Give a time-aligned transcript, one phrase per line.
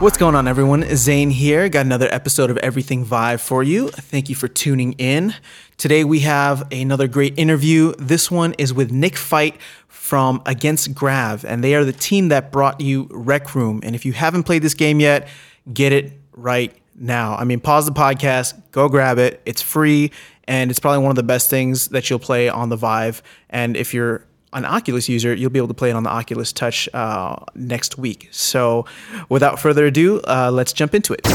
[0.00, 0.96] What's going on, everyone?
[0.96, 1.68] Zane here.
[1.68, 3.90] Got another episode of Everything Vive for you.
[3.90, 5.34] Thank you for tuning in.
[5.76, 7.92] Today we have another great interview.
[7.98, 12.50] This one is with Nick Fajt from Against Grav, and they are the team that
[12.50, 13.80] brought you Rec Room.
[13.82, 15.28] And if you haven't played this game yet,
[15.70, 17.36] get it right now.
[17.36, 19.42] I mean, pause the podcast, go grab it.
[19.44, 20.12] It's free,
[20.44, 23.22] and it's probably one of the best things that you'll play on the Vive.
[23.50, 26.52] And if you're an Oculus user, you'll be able to play it on the Oculus
[26.52, 28.28] Touch uh, next week.
[28.30, 28.86] So,
[29.28, 31.26] without further ado, uh, let's jump into it.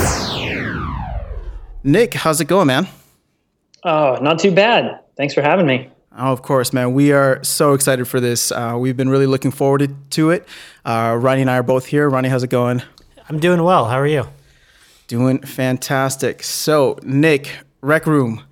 [1.83, 2.87] Nick, how's it going, man?
[3.83, 4.99] Oh, not too bad.
[5.15, 5.89] Thanks for having me.
[6.17, 6.93] Oh, of course, man.
[6.93, 8.51] We are so excited for this.
[8.51, 10.47] Uh, we've been really looking forward to it.
[10.83, 12.09] Uh, Ronnie and I are both here.
[12.09, 12.81] Ronnie, how's it going?
[13.29, 13.85] I'm doing well.
[13.85, 14.27] How are you?
[15.07, 16.41] Doing fantastic.
[16.41, 17.51] So, Nick,
[17.81, 18.43] Rec Room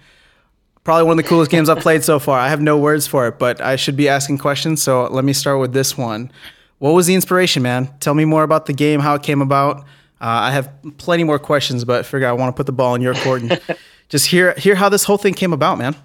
[0.83, 2.39] probably one of the coolest games I've played so far.
[2.39, 4.81] I have no words for it, but I should be asking questions.
[4.83, 6.31] So let me start with this one.
[6.79, 7.93] What was the inspiration, man?
[7.99, 9.77] Tell me more about the game, how it came about.
[10.23, 12.95] Uh, I have plenty more questions, but I figure I want to put the ball
[12.95, 13.61] in your court and
[14.09, 15.95] just hear hear how this whole thing came about, man.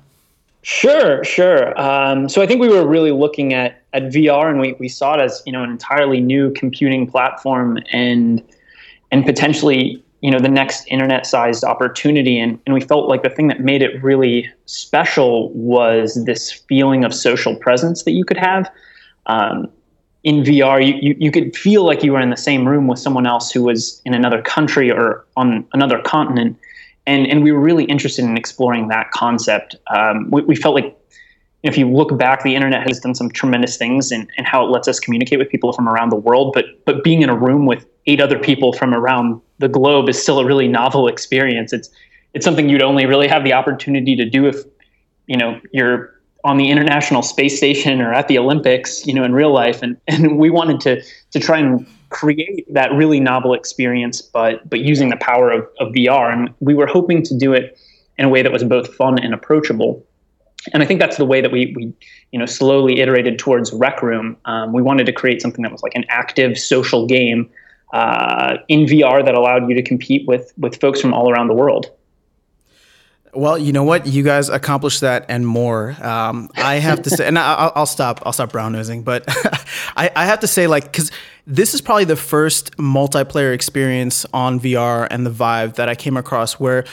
[0.63, 1.81] Sure, sure.
[1.81, 5.15] Um, so I think we were really looking at at VR, and we, we saw
[5.15, 8.43] it as you know an entirely new computing platform, and
[9.11, 12.39] and potentially you know the next internet sized opportunity.
[12.39, 17.05] And, and we felt like the thing that made it really special was this feeling
[17.05, 18.71] of social presence that you could have.
[19.27, 19.69] Um,
[20.25, 22.99] in vr you, you, you could feel like you were in the same room with
[22.99, 26.59] someone else who was in another country or on another continent.
[27.07, 29.77] And, and we were really interested in exploring that concept.
[29.95, 30.99] Um, we, we felt like
[31.63, 34.71] if you look back, the internet has done some tremendous things and, and how it
[34.71, 36.53] lets us communicate with people from around the world.
[36.55, 40.21] But but being in a room with eight other people from around the globe is
[40.21, 41.73] still a really novel experience.
[41.73, 41.91] It's
[42.35, 44.57] it's something you'd only really have the opportunity to do if
[45.27, 46.15] you know you're
[46.45, 49.83] on the International Space Station or at the Olympics, you know, in real life.
[49.83, 51.03] And and we wanted to
[51.33, 55.93] to try and create that really novel experience, but but using the power of, of
[55.93, 56.33] VR.
[56.33, 57.79] And we were hoping to do it
[58.17, 60.05] in a way that was both fun and approachable
[60.73, 61.93] and I think that's the way that we, we
[62.33, 64.37] you know, slowly iterated towards Rec Room.
[64.45, 67.49] Um, we wanted to create something that was like an active social game
[67.93, 71.55] uh, in VR that allowed you to compete with with folks from all around the
[71.55, 71.91] world.
[73.35, 74.07] Well, you know what?
[74.07, 75.95] You guys accomplished that and more.
[76.03, 78.23] Um, I have to say, and I'll, I'll, stop.
[78.25, 79.25] I'll stop brown nosing, but
[79.97, 81.11] I, I, have to say, like, because
[81.47, 86.17] this is probably the first multiplayer experience on VR and the Vive that I came
[86.17, 86.85] across where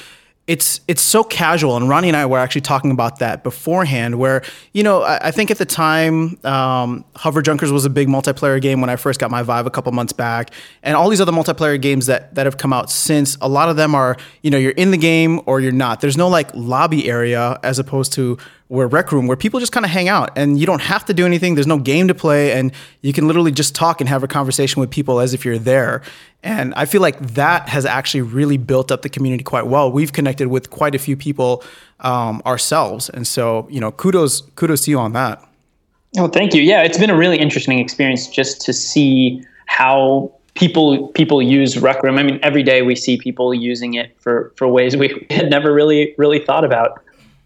[0.48, 4.44] it's it's so casual and ronnie and i were actually talking about that beforehand where
[4.74, 8.62] you know i, I think at the time um, hover junkers was a big multiplayer
[8.62, 10.52] game when i first got my vive a couple months back
[10.84, 13.76] and all these other multiplayer games that that have come out since a lot of
[13.76, 16.02] them are you know you're in the game or you're not.
[16.02, 18.38] There's no like lobby area as opposed to
[18.68, 21.14] where rec room where people just kind of hang out and you don't have to
[21.14, 22.72] do anything there's no game to play and
[23.02, 26.02] you can literally just talk and have a conversation with people as if you're there.
[26.42, 29.92] And i feel like that has actually really built up the community quite well.
[29.92, 31.64] We've connected with quite a few people
[32.00, 35.44] um, ourselves and so you know kudos kudos to you on that.
[36.18, 36.62] Oh thank you.
[36.62, 42.02] Yeah it's been a really interesting experience just to see how people people use rec
[42.02, 42.18] room.
[42.18, 45.72] I mean every day we see people using it for for ways we had never
[45.72, 47.00] really really thought about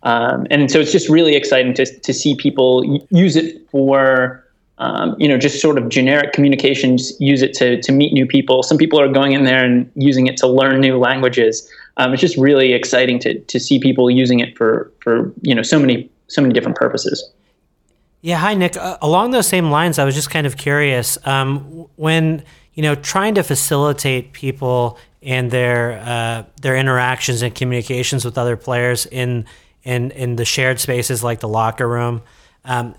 [0.03, 4.45] um, and so it's just really exciting to, to see people use it for,
[4.77, 8.63] um, you know, just sort of generic communications, use it to, to meet new people.
[8.63, 11.69] Some people are going in there and using it to learn new languages.
[11.97, 15.63] Um, it's just really exciting to, to see people using it for, for, you know,
[15.63, 17.29] so many, so many different purposes.
[18.21, 18.37] Yeah.
[18.37, 18.77] Hi, Nick.
[18.77, 22.43] Uh, along those same lines, I was just kind of curious um, when,
[22.73, 28.55] you know, trying to facilitate people and their, uh, their interactions and communications with other
[28.55, 29.45] players in,
[29.83, 32.21] in in the shared spaces like the locker room.
[32.65, 32.95] Um,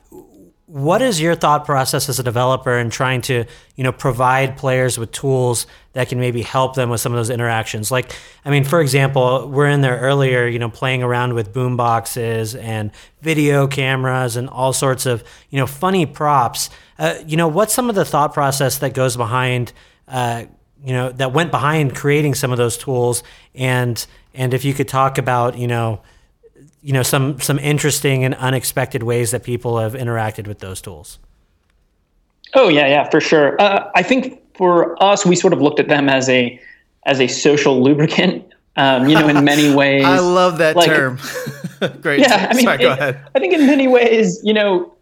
[0.71, 4.99] what is your thought process as a developer in trying to you know provide players
[4.99, 7.91] with tools that can maybe help them with some of those interactions?
[7.91, 8.15] Like
[8.45, 12.55] i mean for example we're in there earlier you know playing around with boom boxes
[12.55, 16.71] and video cameras and all sorts of you know funny props.
[17.01, 19.73] Uh, you know what's some of the thought process that goes behind
[20.07, 20.45] uh,
[20.85, 23.25] you know that went behind creating some of those tools?
[23.57, 26.01] And and if you could talk about you know
[26.83, 31.19] you know some some interesting and unexpected ways that people have interacted with those tools.
[32.55, 33.61] Oh yeah yeah for sure.
[33.61, 36.61] Uh, i think for us we sort of looked at them as a
[37.07, 38.45] as a social lubricant
[38.77, 40.05] um, you know in many ways.
[40.05, 41.19] i love that like, term.
[42.03, 42.21] Great.
[42.21, 43.27] Yeah i mean Sorry, go ahead.
[43.35, 44.95] I think in many ways you know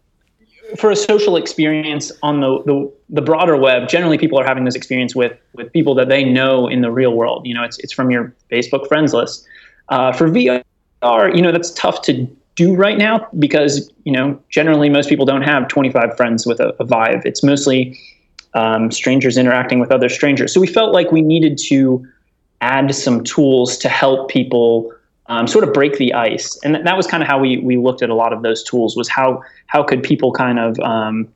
[0.77, 4.75] for a social experience on the, the, the broader web generally people are having this
[4.75, 7.47] experience with with people that they know in the real world.
[7.47, 9.45] You know it's it's from your facebook friends list.
[9.89, 10.63] Uh, for vr
[11.01, 15.25] are, you know, that's tough to do right now because, you know, generally most people
[15.25, 17.25] don't have 25 friends with a, a Vive.
[17.25, 17.97] It's mostly
[18.53, 20.53] um, strangers interacting with other strangers.
[20.53, 22.05] So we felt like we needed to
[22.61, 24.93] add some tools to help people
[25.27, 28.01] um, sort of break the ice, and that was kind of how we we looked
[28.01, 28.97] at a lot of those tools.
[28.97, 31.31] Was how how could people kind of um,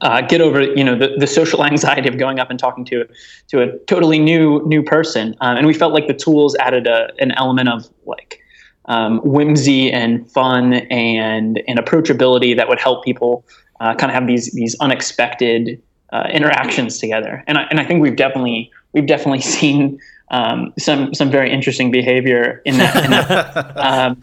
[0.00, 3.06] uh, get over you know the, the social anxiety of going up and talking to
[3.48, 7.12] to a totally new new person, um, and we felt like the tools added a,
[7.20, 8.39] an element of like
[8.86, 13.44] um, whimsy and fun and and approachability that would help people
[13.80, 15.80] uh, kind of have these these unexpected
[16.12, 17.44] uh, interactions together.
[17.46, 19.98] And I, and I think we've definitely we've definitely seen
[20.30, 23.04] um, some some very interesting behavior in that.
[23.04, 23.76] In that.
[23.76, 24.22] um,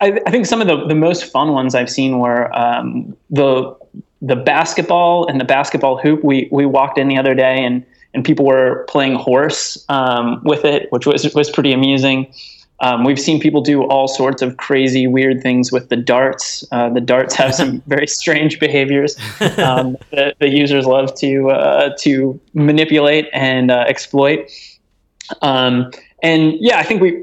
[0.00, 3.76] I, I, think some of the, the most fun ones I've seen were um, the
[4.20, 6.24] the basketball and the basketball hoop.
[6.24, 10.64] We we walked in the other day and and people were playing horse um, with
[10.64, 12.32] it, which was was pretty amusing.
[12.80, 16.64] Um, we've seen people do all sorts of crazy, weird things with the darts.
[16.72, 19.16] Uh, the darts have some very strange behaviors
[19.58, 24.50] um, that the users love to uh, to manipulate and uh, exploit.
[25.40, 25.90] Um,
[26.22, 27.22] and yeah, I think we,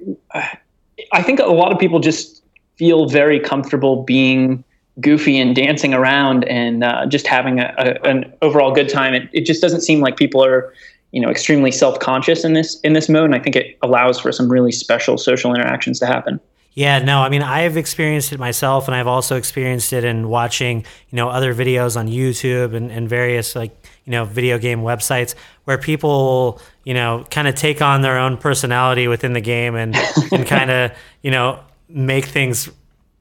[1.11, 2.43] I think a lot of people just
[2.77, 4.63] feel very comfortable being
[4.99, 9.13] goofy and dancing around and uh, just having a, a, an overall good time.
[9.13, 10.73] It, it just doesn't seem like people are
[11.11, 14.31] you know extremely self-conscious in this in this mode and i think it allows for
[14.31, 16.39] some really special social interactions to happen.
[16.73, 20.85] Yeah no i mean i've experienced it myself and i've also experienced it in watching
[21.09, 23.75] you know other videos on youtube and, and various like
[24.05, 25.35] you know video game websites
[25.65, 29.95] where people you know kind of take on their own personality within the game and
[30.31, 30.91] and kind of
[31.21, 31.59] you know
[31.89, 32.69] make things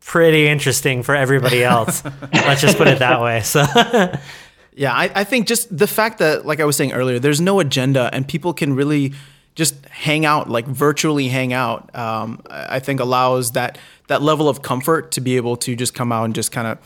[0.01, 2.03] pretty interesting for everybody else.
[2.33, 3.65] Let's just put it that way so
[4.81, 7.61] Yeah, I, I think just the fact that, like I was saying earlier, there's no
[7.61, 9.13] agenda and people can really
[9.55, 11.95] just hang out, like virtually hang out.
[11.95, 16.13] Um, I think allows that that level of comfort to be able to just come
[16.13, 16.79] out and just kind of,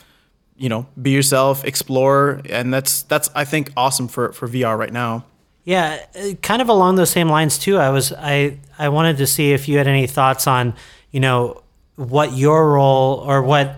[0.57, 4.91] you know, be yourself, explore, and that's that's I think awesome for for VR right
[4.91, 5.23] now.
[5.63, 7.77] Yeah, uh, kind of along those same lines too.
[7.77, 10.73] I was I I wanted to see if you had any thoughts on,
[11.11, 11.63] you know,
[11.95, 13.77] what your role or what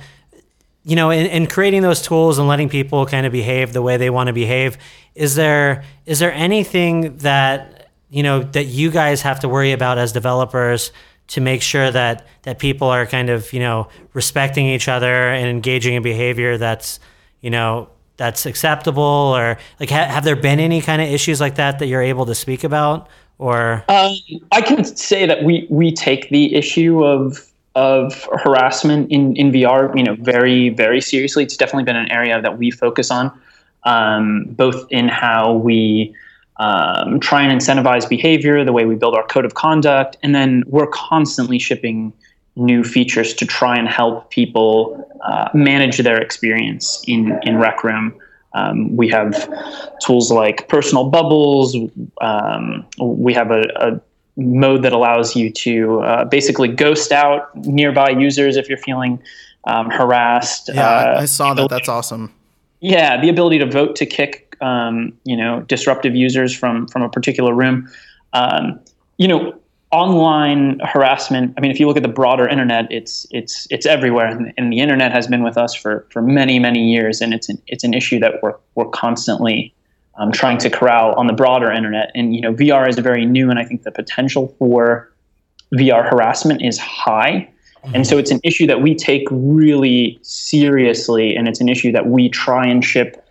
[0.87, 3.97] you know, in, in, creating those tools and letting people kind of behave the way
[3.97, 4.77] they want to behave,
[5.15, 9.97] is there is there anything that you know that you guys have to worry about
[9.97, 10.93] as developers
[11.27, 15.49] to make sure that that people are kind of you know respecting each other and
[15.49, 17.01] engaging in behavior that's
[17.41, 19.03] you know that's acceptable?
[19.03, 22.25] Or like ha- have there been any kind of issues like that that you're able
[22.27, 23.09] to speak about?
[23.39, 24.15] Or um,
[24.51, 27.45] i can say that we we take the issue of
[27.77, 31.43] of harassment in, in VR, you know, very, very seriously.
[31.43, 33.31] It's definitely been an area that we focus on,
[33.83, 36.15] um, both in how we
[36.57, 40.63] um, try and incentivize behavior, the way we build our code of conduct, and then
[40.65, 42.11] we're constantly shipping
[42.55, 48.19] new features to try and help people uh, manage their experience in, in Rec Room.
[48.55, 49.47] Um, we have
[50.01, 51.77] tools like personal bubbles.
[52.21, 54.01] Um, we have a, a,
[54.37, 59.21] mode that allows you to uh, basically ghost out nearby users if you're feeling
[59.65, 60.69] um, harassed.
[60.73, 61.69] Yeah, uh, I saw that.
[61.69, 62.33] That's awesome.
[62.79, 67.09] Yeah, the ability to vote to kick, um, you know, disruptive users from from a
[67.09, 67.89] particular room.
[68.33, 68.79] Um,
[69.17, 69.59] you know,
[69.91, 71.53] online harassment.
[71.57, 74.71] I mean, if you look at the broader internet, it's it's it's everywhere, and, and
[74.71, 77.83] the internet has been with us for for many many years, and it's an it's
[77.83, 79.73] an issue that we're we're constantly
[80.17, 82.11] um, trying to corral on the broader internet.
[82.15, 85.11] And you know, VR is very new, and I think the potential for
[85.73, 87.49] VR harassment is high.
[87.93, 92.07] And so it's an issue that we take really seriously, and it's an issue that
[92.07, 93.25] we try and ship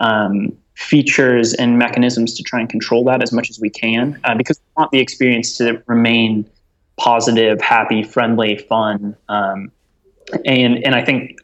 [0.00, 4.34] um, features and mechanisms to try and control that as much as we can, uh,
[4.34, 6.44] because we want the experience to remain
[6.98, 9.16] positive, happy, friendly, fun.
[9.28, 9.70] Um,
[10.44, 11.38] and and I think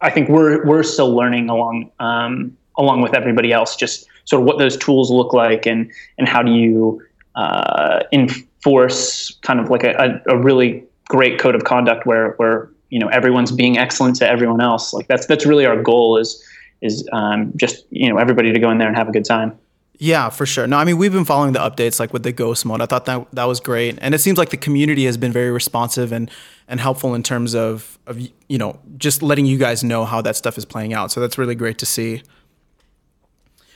[0.00, 4.46] I think we're we're still learning along um, along with everybody else just sort of
[4.46, 7.02] what those tools look like and and how do you
[7.34, 12.98] uh, enforce kind of like a, a, really great code of conduct where where you
[12.98, 16.42] know everyone's being excellent to everyone else like that's that's really our goal is
[16.80, 19.58] is um, just you know everybody to go in there and have a good time
[20.02, 20.66] yeah, for sure.
[20.66, 22.80] No, I mean we've been following the updates like with the ghost mode.
[22.80, 25.50] I thought that that was great, and it seems like the community has been very
[25.50, 26.30] responsive and
[26.66, 30.36] and helpful in terms of of you know just letting you guys know how that
[30.36, 31.12] stuff is playing out.
[31.12, 32.22] So that's really great to see.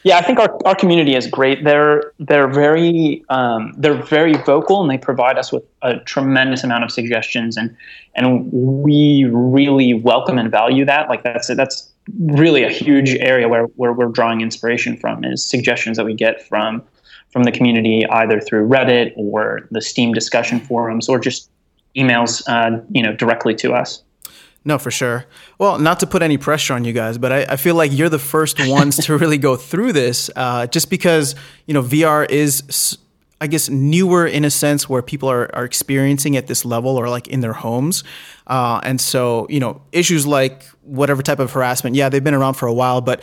[0.04, 1.64] Yeah, I think our, our community is great.
[1.64, 6.84] They're they're very um, they're very vocal and they provide us with a tremendous amount
[6.84, 7.74] of suggestions and
[8.14, 11.08] and we really welcome and value that.
[11.08, 15.96] Like that's that's really a huge area where, where we're drawing inspiration from is suggestions
[15.96, 16.82] that we get from
[17.30, 21.50] from the community either through Reddit or the Steam discussion forums or just
[21.96, 24.02] emails uh, you know directly to us.
[24.64, 25.26] No, for sure.
[25.58, 28.08] Well, not to put any pressure on you guys, but I, I feel like you're
[28.08, 31.34] the first ones to really go through this, uh, just because
[31.66, 32.98] you know VR is,
[33.40, 37.10] I guess, newer in a sense where people are, are experiencing at this level or
[37.10, 38.04] like in their homes,
[38.46, 42.54] uh, and so you know issues like whatever type of harassment, yeah, they've been around
[42.54, 43.22] for a while, but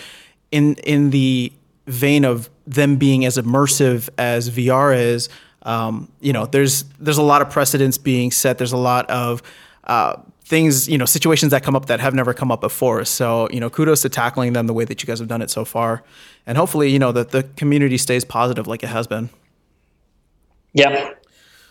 [0.52, 1.52] in in the
[1.88, 5.28] vein of them being as immersive as VR is,
[5.64, 8.58] um, you know, there's there's a lot of precedents being set.
[8.58, 9.42] There's a lot of
[9.84, 10.18] uh,
[10.52, 13.06] things, you know, situations that come up that have never come up before.
[13.06, 15.50] So, you know, kudos to tackling them the way that you guys have done it
[15.50, 16.04] so far.
[16.46, 19.30] And hopefully, you know, that the community stays positive like it has been.
[20.74, 21.14] Yeah.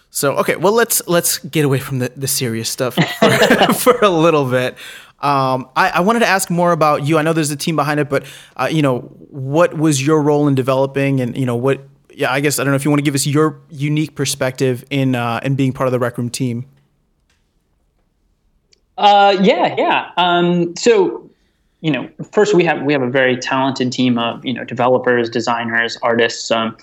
[0.08, 4.08] So, okay, well, let's let's get away from the, the serious stuff for, for a
[4.08, 4.72] little bit.
[5.20, 7.18] Um, I, I, wanted to ask more about you.
[7.18, 8.24] I know there's a team behind it, but
[8.56, 11.86] uh, you know, what was your role in developing, and you know, what?
[12.10, 14.84] Yeah, I guess I don't know if you want to give us your unique perspective
[14.88, 16.64] in uh, in being part of the Rec Room team.
[19.00, 20.10] Uh, yeah, yeah.
[20.18, 21.28] Um, so,
[21.80, 25.30] you know, first we have we have a very talented team of you know developers,
[25.30, 26.50] designers, artists.
[26.50, 26.76] Um,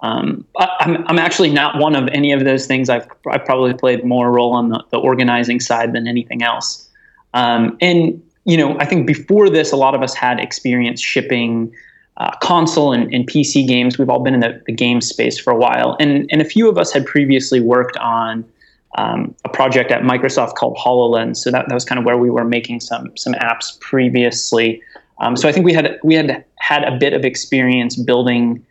[0.00, 2.90] um, I, am I'm actually not one of any of those things.
[2.90, 6.88] I've I've probably played more role on the, the organizing side than anything else.
[7.34, 11.72] Um, and you know, I think before this, a lot of us had experience shipping.
[12.16, 13.96] Uh, console and, and, PC games.
[13.96, 16.68] We've all been in the, the game space for a while, and and a few
[16.68, 18.44] of us had previously worked on
[18.96, 21.36] um, a project at Microsoft called HoloLens.
[21.36, 24.82] So that, that was kind of where we were making some some apps previously.
[25.20, 28.64] Um, so I think we had we had had a bit of experience building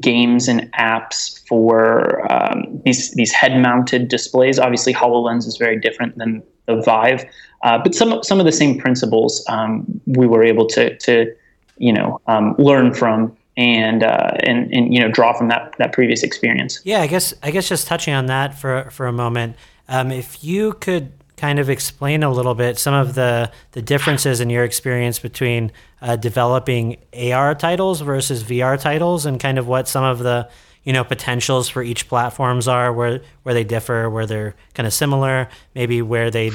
[0.00, 4.58] games and apps for um, these these head mounted displays.
[4.58, 7.24] Obviously, Hololens is very different than the Vive,
[7.62, 11.34] uh, but some some of the same principles um, we were able to to
[11.78, 15.92] you know um, learn from and uh, and and you know draw from that that
[15.92, 16.80] previous experience.
[16.84, 19.56] Yeah, I guess I guess just touching on that for for a moment,
[19.88, 24.40] um, if you could kind of explain a little bit some of the the differences
[24.40, 25.72] in your experience between
[26.02, 30.48] uh, developing AR titles versus VR titles, and kind of what some of the
[30.84, 34.92] you know potentials for each platforms are, where where they differ, where they're kind of
[34.92, 36.50] similar, maybe where they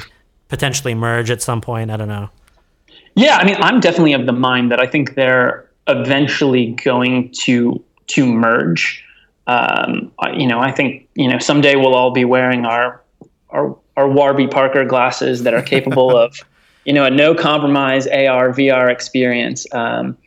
[0.50, 1.90] potentially merge at some point.
[1.90, 2.30] I don't know.
[3.16, 7.84] Yeah, I mean, I'm definitely of the mind that I think there eventually going to
[8.08, 9.04] to merge.
[9.48, 13.02] Um, you know, I think you know someday we'll all be wearing our
[13.50, 16.38] our our Warby Parker glasses that are capable of
[16.86, 19.66] you know a no compromise AR VR experience.
[19.74, 20.18] Um,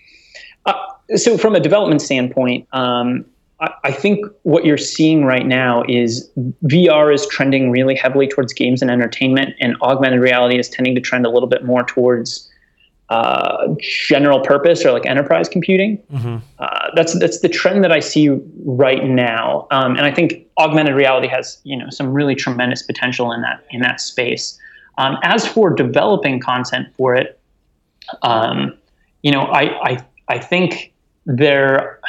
[0.66, 0.74] uh,
[1.16, 3.24] so from a development standpoint, um,
[3.60, 6.30] I, I, think what you're seeing right now is
[6.64, 11.00] VR is trending really heavily towards games and entertainment, and augmented reality is tending to
[11.00, 12.50] trend a little bit more towards
[13.14, 16.02] uh, general purpose or like enterprise computing.
[16.12, 16.38] Mm-hmm.
[16.58, 18.28] Uh, that's that's the trend that I see
[18.64, 23.30] right now, um, and I think augmented reality has you know some really tremendous potential
[23.30, 24.58] in that in that space.
[24.98, 27.38] Um, as for developing content for it,
[28.22, 28.76] um,
[29.22, 30.92] you know, I, I I think
[31.24, 32.00] there.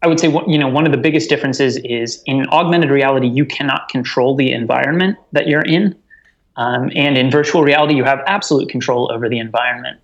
[0.00, 3.44] I would say you know one of the biggest differences is in augmented reality you
[3.44, 5.96] cannot control the environment that you're in.
[6.56, 9.98] Um, and in virtual reality, you have absolute control over the environment.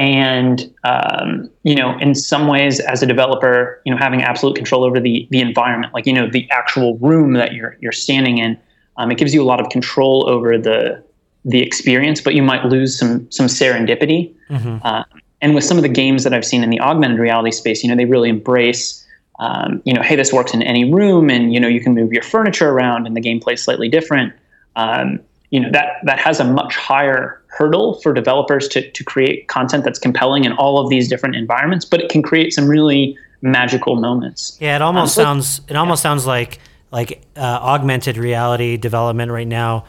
[0.00, 4.82] And um, you know, in some ways, as a developer, you know, having absolute control
[4.82, 8.58] over the the environment, like you know, the actual room that you're you're standing in,
[8.96, 11.04] um, it gives you a lot of control over the
[11.44, 14.34] the experience, but you might lose some some serendipity.
[14.48, 14.78] Mm-hmm.
[14.82, 15.04] Uh,
[15.42, 17.90] and with some of the games that I've seen in the augmented reality space, you
[17.90, 19.06] know, they really embrace,
[19.38, 22.10] um, you know, hey, this works in any room, and you know, you can move
[22.10, 24.32] your furniture around, and the gameplay is slightly different.
[24.76, 29.48] Um, you know that that has a much higher hurdle for developers to, to create
[29.48, 33.16] content that's compelling in all of these different environments but it can create some really
[33.42, 36.10] magical moments yeah it almost um, sounds it almost yeah.
[36.10, 36.58] sounds like
[36.92, 39.84] like uh, augmented reality development right now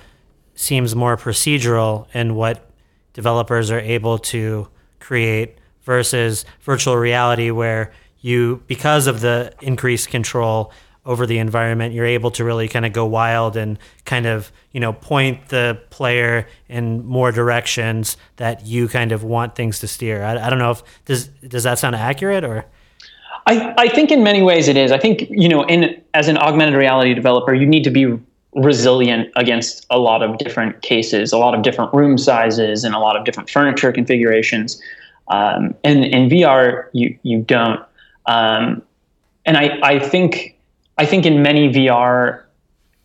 [0.55, 2.69] seems more procedural in what
[3.13, 4.67] developers are able to
[4.99, 10.71] create versus virtual reality where you because of the increased control
[11.05, 14.79] over the environment, you're able to really kind of go wild and kind of you
[14.79, 20.23] know point the player in more directions that you kind of want things to steer.
[20.23, 22.65] I, I don't know if does does that sound accurate or.
[23.47, 24.91] I, I think in many ways it is.
[24.91, 28.19] I think you know, in as an augmented reality developer, you need to be
[28.53, 32.99] resilient against a lot of different cases, a lot of different room sizes, and a
[32.99, 34.79] lot of different furniture configurations.
[35.29, 37.81] Um, and in VR, you you don't.
[38.27, 38.83] Um,
[39.45, 40.55] and I I think
[40.97, 42.43] I think in many VR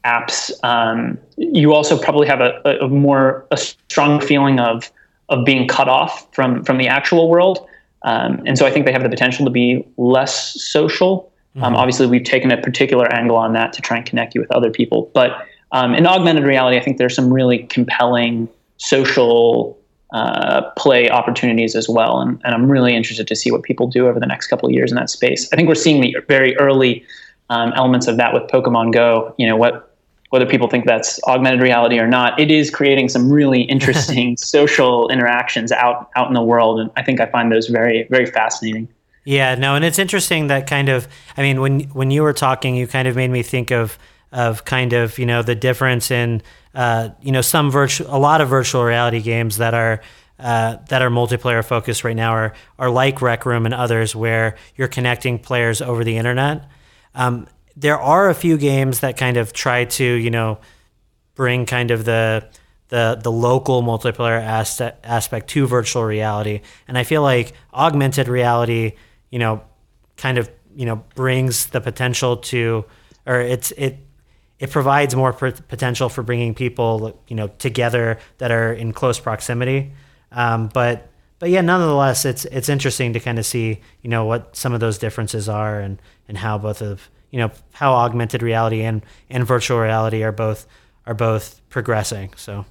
[0.05, 4.91] apps, um, you also probably have a, a, more a strong feeling of
[5.29, 7.67] of being cut off from from the actual world,
[8.03, 11.33] um, and so I think they have the potential to be less social.
[11.57, 11.77] Um, mm-hmm.
[11.77, 14.71] obviously, we've taken a particular angle on that to try and connect you with other
[14.71, 19.79] people, but um, in augmented reality, I think there's some really compelling social
[20.13, 22.21] uh, play opportunities as well.
[22.21, 24.73] And, and, I'm really interested to see what people do over the next couple of
[24.73, 25.53] years in that space.
[25.53, 27.05] I think we're seeing the very early
[27.51, 29.35] um, elements of that with Pokemon Go.
[29.39, 29.95] You know what
[30.31, 35.09] whether people think that's augmented reality or not, it is creating some really interesting social
[35.09, 38.89] interactions out out in the world, and I think I find those very very fascinating.
[39.25, 41.09] Yeah, no, and it's interesting that kind of.
[41.37, 43.99] I mean, when when you were talking, you kind of made me think of
[44.33, 46.43] of kind of you know the difference in
[46.75, 50.01] uh, you know some virtual a lot of virtual reality games that are
[50.39, 54.57] uh, that are multiplayer focused right now are are like Rec Room and others where
[54.77, 56.69] you're connecting players over the internet.
[57.17, 60.59] Um, there are a few games that kind of try to you know
[61.35, 62.49] bring kind of the
[62.89, 64.41] the the local multiplayer
[65.03, 68.93] aspect to virtual reality, and I feel like augmented reality,
[69.31, 69.63] you know,
[70.17, 72.85] kind of you know brings the potential to,
[73.27, 73.99] or it's it
[74.59, 79.93] it provides more potential for bringing people you know together that are in close proximity,
[80.33, 84.57] um, but but yeah, nonetheless, it's it's interesting to kind of see you know what
[84.57, 88.83] some of those differences are and and how both of you know how augmented reality
[88.83, 90.67] and and virtual reality are both
[91.07, 92.33] are both progressing.
[92.37, 92.65] So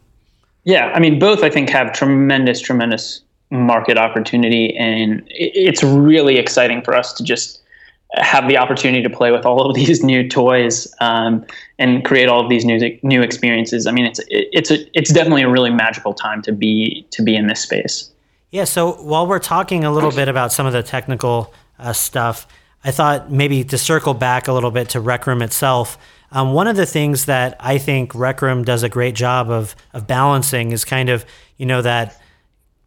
[0.63, 6.81] yeah, I mean both I think have tremendous tremendous market opportunity and it's really exciting
[6.81, 7.61] for us to just
[8.13, 11.45] have the opportunity to play with all of these new toys um,
[11.77, 13.85] and create all of these new new experiences.
[13.85, 17.35] I mean, it's it's a, it's definitely a really magical time to be to be
[17.35, 18.11] in this space.
[18.55, 18.63] Yeah.
[18.63, 22.47] So while we're talking a little bit about some of the technical uh, stuff,
[22.85, 25.97] I thought maybe to circle back a little bit to Rec Room itself.
[26.31, 29.75] Um, one of the things that I think Rec Room does a great job of
[29.91, 31.25] of balancing is kind of
[31.57, 32.21] you know that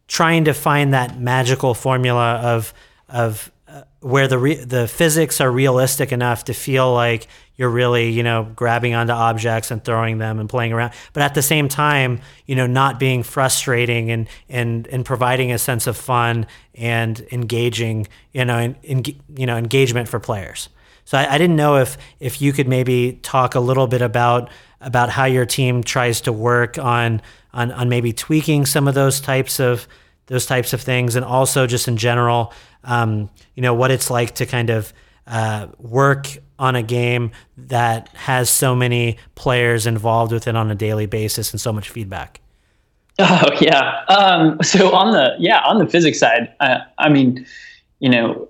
[0.07, 2.73] trying to find that magical formula of
[3.07, 3.51] of
[4.01, 8.49] where the re- the physics are realistic enough to feel like you're really, you know,
[8.55, 12.55] grabbing onto objects and throwing them and playing around, but at the same time, you
[12.55, 18.45] know, not being frustrating and and and providing a sense of fun and engaging, you
[18.45, 19.03] know, in
[19.35, 20.69] you know, engagement for players.
[21.03, 24.49] So I, I didn't know if if you could maybe talk a little bit about
[24.79, 27.21] about how your team tries to work on
[27.53, 29.87] on on maybe tweaking some of those types of
[30.27, 34.35] those types of things, and also just in general, um, you know, what it's like
[34.35, 34.93] to kind of
[35.27, 40.75] uh, work on a game that has so many players involved with it on a
[40.75, 42.41] daily basis and so much feedback?
[43.21, 44.05] Oh yeah.
[44.07, 47.45] Um, so on the yeah on the physics side, uh, I mean,
[47.99, 48.47] you know,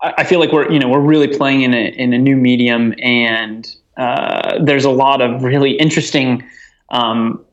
[0.00, 2.94] I feel like we're you know we're really playing in a in a new medium,
[2.98, 6.42] and uh, there's a lot of really interesting
[6.88, 7.44] um,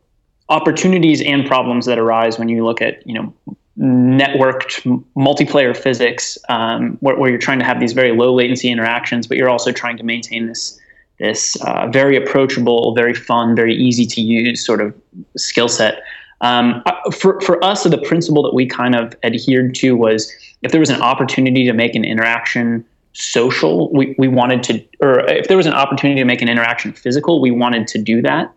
[0.48, 3.34] opportunities and problems that arise when you look at you know
[3.78, 4.84] networked
[5.16, 9.38] multiplayer physics um, where, where, you're trying to have these very low latency interactions, but
[9.38, 10.80] you're also trying to maintain this
[11.20, 14.94] this uh, very approachable, very fun, very easy to use sort of
[15.38, 16.02] skill set.
[16.42, 20.32] Um, uh, for, for us, the principle that we kind of adhered to was
[20.64, 25.20] if there was an opportunity to make an interaction social, we, we wanted to, or
[25.30, 28.52] if there was an opportunity to make an interaction physical, we wanted to do that.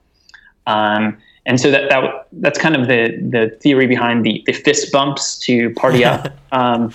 [0.66, 4.90] Um, and so that, that that's kind of the the theory behind the the fist
[4.92, 6.32] bumps to party up.
[6.52, 6.94] Um,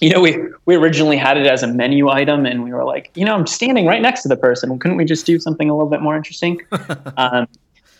[0.00, 3.10] you know, we we originally had it as a menu item, and we were like,
[3.14, 4.76] you know, I'm standing right next to the person.
[4.80, 6.60] Couldn't we just do something a little bit more interesting?
[7.16, 7.46] um,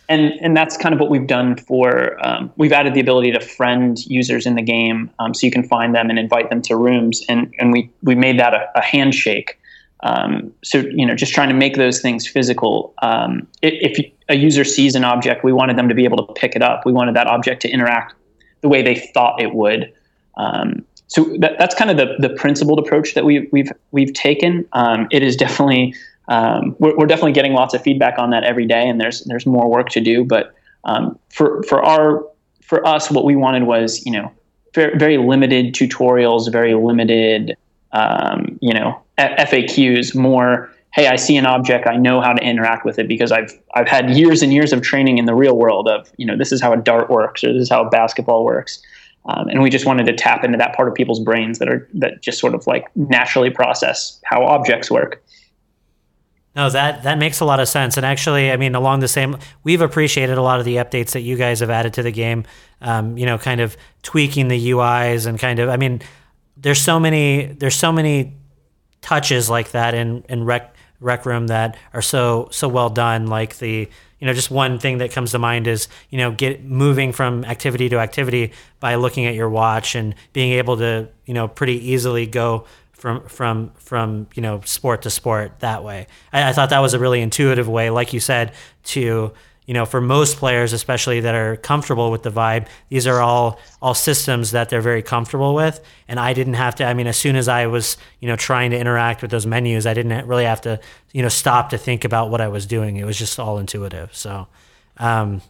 [0.09, 2.17] and and that's kind of what we've done for.
[2.25, 5.63] Um, we've added the ability to friend users in the game, um, so you can
[5.63, 8.81] find them and invite them to rooms, and and we we made that a, a
[8.81, 9.56] handshake.
[10.01, 12.93] Um, so you know, just trying to make those things physical.
[13.01, 16.33] Um, if, if, a user sees an object, we wanted them to be able to
[16.33, 16.85] pick it up.
[16.85, 18.13] We wanted that object to interact
[18.59, 19.93] the way they thought it would.
[20.35, 24.67] Um, so that, that's kind of the, the principled approach that we, we've we've taken.
[24.73, 25.95] Um, it is definitely
[26.27, 29.45] um, we're, we're, definitely getting lots of feedback on that every day, and there's there's
[29.45, 30.25] more work to do.
[30.25, 32.25] But um, for for our
[32.61, 34.29] for us, what we wanted was you know
[34.75, 37.55] very, very limited tutorials, very limited
[38.59, 42.97] you know FAQs, more hey, I see an object, I know how to interact with
[42.97, 46.11] it because I've I've had years and years of training in the real world of
[46.17, 48.81] you know this is how a dart works or this is how a basketball works,
[49.25, 51.87] um, and we just wanted to tap into that part of people's brains that are
[51.93, 55.23] that just sort of like naturally process how objects work.
[56.55, 57.97] No, that that makes a lot of sense.
[57.97, 61.21] And actually, I mean, along the same, we've appreciated a lot of the updates that
[61.21, 62.45] you guys have added to the game.
[62.81, 66.01] Um, you know, kind of tweaking the UIs and kind of, I mean,
[66.55, 68.33] there's so many there's so many
[69.01, 73.27] touches like that in in rec rec room that are so so well done.
[73.27, 76.63] Like the you know just one thing that comes to mind is you know get
[76.63, 81.33] moving from activity to activity by looking at your watch and being able to you
[81.33, 86.07] know pretty easily go from from from you know sport to sport that way.
[86.33, 88.53] I, I thought that was a really intuitive way like you said
[88.85, 89.31] to
[89.67, 93.59] you know, for most players, especially that are comfortable with the Vive, these are all
[93.81, 95.81] all systems that they're very comfortable with.
[96.07, 96.85] And I didn't have to.
[96.85, 99.85] I mean, as soon as I was, you know, trying to interact with those menus,
[99.85, 100.79] I didn't really have to,
[101.11, 102.95] you know, stop to think about what I was doing.
[102.95, 104.15] It was just all intuitive.
[104.15, 104.47] So,
[104.97, 105.41] um,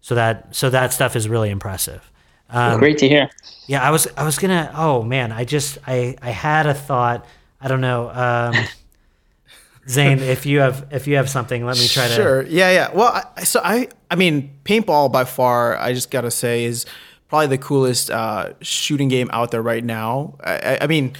[0.00, 2.08] so that so that stuff is really impressive.
[2.50, 3.28] Um, Great to hear.
[3.66, 4.70] Yeah, I was I was gonna.
[4.72, 7.26] Oh man, I just I I had a thought.
[7.60, 8.08] I don't know.
[8.10, 8.54] Um,
[9.88, 12.14] Zane, if you have if you have something, let me try to.
[12.14, 12.42] Sure.
[12.42, 12.90] Yeah, yeah.
[12.92, 16.84] Well, I, so I I mean, paintball by far, I just gotta say is
[17.28, 20.34] probably the coolest uh, shooting game out there right now.
[20.42, 21.14] I, I, mean,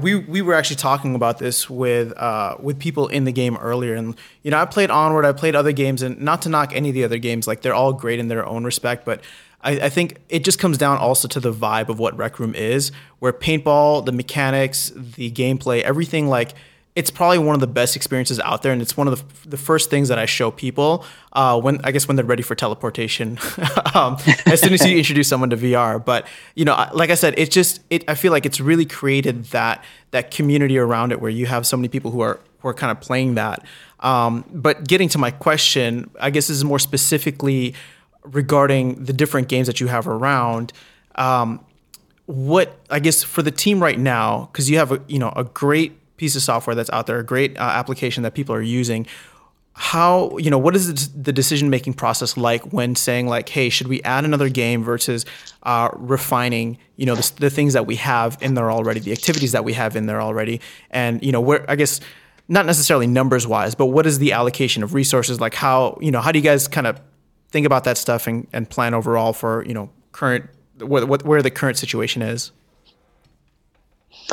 [0.00, 3.94] we we were actually talking about this with uh, with people in the game earlier,
[3.94, 6.90] and you know, I played Onward, I played other games, and not to knock any
[6.90, 9.22] of the other games, like they're all great in their own respect, but.
[9.66, 12.54] I, I think it just comes down also to the vibe of what Rec Room
[12.54, 16.52] is, where paintball, the mechanics, the gameplay, everything like
[16.96, 19.56] it's probably one of the best experiences out there, and it's one of the, the
[19.56, 23.38] first things that I show people uh, when I guess when they're ready for teleportation.
[23.94, 27.34] um, as soon as you introduce someone to VR, but you know, like I said,
[27.36, 28.08] it's just it.
[28.08, 31.76] I feel like it's really created that that community around it where you have so
[31.76, 33.64] many people who are who are kind of playing that.
[34.00, 37.74] Um, but getting to my question, I guess this is more specifically
[38.22, 40.72] regarding the different games that you have around.
[41.16, 41.64] Um,
[42.26, 45.42] what I guess for the team right now, because you have a you know a
[45.42, 49.06] great piece of software that's out there, a great uh, application that people are using.
[49.76, 53.88] How you know what is the decision making process like when saying like, hey, should
[53.88, 55.26] we add another game versus
[55.64, 59.50] uh, refining you know the, the things that we have in there already, the activities
[59.52, 62.00] that we have in there already, and you know where I guess
[62.46, 65.40] not necessarily numbers wise, but what is the allocation of resources?
[65.40, 67.00] Like how you know how do you guys kind of
[67.48, 70.48] think about that stuff and, and plan overall for you know current
[70.78, 72.52] where the current situation is?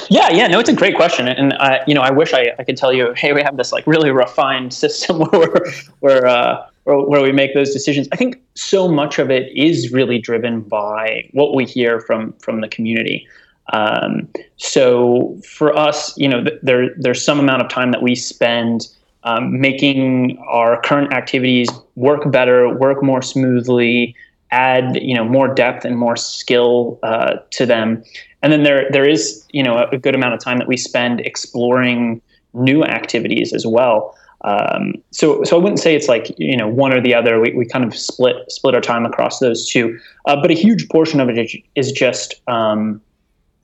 [0.10, 2.64] Yeah, yeah, no, it's a great question, and uh, you know, I wish I, I
[2.64, 5.66] could tell you, hey, we have this like really refined system where
[6.00, 8.08] where, uh, where where we make those decisions.
[8.12, 12.62] I think so much of it is really driven by what we hear from from
[12.62, 13.28] the community.
[13.74, 18.16] Um, so for us, you know, th- there there's some amount of time that we
[18.16, 18.88] spend
[19.24, 24.16] um, making our current activities work better, work more smoothly,
[24.52, 28.04] add you know more depth and more skill uh, to them
[28.42, 31.22] and then there there is you know a, good amount of time that we spend
[31.22, 32.22] exploring
[32.54, 34.16] new activities as well.
[34.44, 37.40] Um, so so I wouldn't say it's like you know one or the other.
[37.40, 40.90] We, we kind of split split our time across those two, uh, but a huge
[40.90, 43.02] portion of it is just um,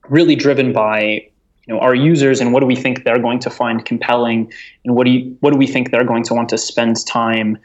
[0.10, 1.02] really driven by
[1.66, 4.52] you know our users and what do we think they're going to find compelling,
[4.86, 7.58] and what do you, what do we think they're going to want to spend time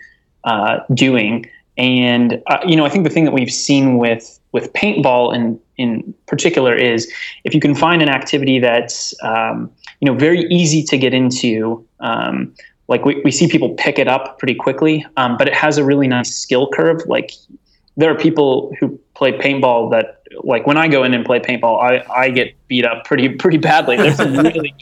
[0.44, 1.46] uh, doing.
[1.76, 5.60] And uh, you know I think the thing that we've seen with with paintball in
[5.76, 7.10] in particular is
[7.44, 11.86] if you can find an activity that's um, you know very easy to get into
[12.00, 12.54] um,
[12.88, 15.84] like we, we see people pick it up pretty quickly um, but it has a
[15.84, 17.00] really nice skill curve.
[17.06, 17.32] Like
[17.96, 21.82] there are people who play paintball that like when i go in and play paintball
[21.82, 23.96] i, I get beat up pretty pretty badly.
[23.96, 24.74] There's some really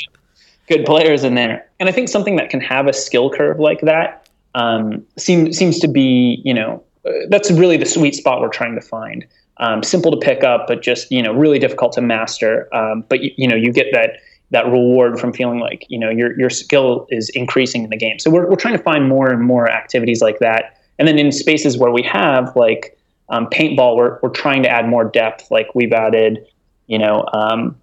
[0.68, 1.68] good players in there.
[1.81, 5.79] And i think something that can have a skill curve like that um, seems seems
[5.81, 9.26] to be you know uh, that's really the sweet spot we're trying to find
[9.61, 12.68] um, simple to pick up, but just you know really difficult to master.
[12.75, 14.18] Um, but you, you know you get that
[14.51, 18.18] that reward from feeling like you know your your skill is increasing in the game.
[18.18, 20.77] So we're we're trying to find more and more activities like that.
[20.99, 24.88] And then in spaces where we have like um, paintball, we're we're trying to add
[24.88, 25.51] more depth.
[25.51, 26.44] Like we've added
[26.87, 27.77] you know um,